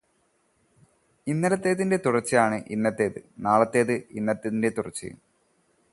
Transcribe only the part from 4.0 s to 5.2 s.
ഇന്നത്തേതിന്റെ തുടർചയും.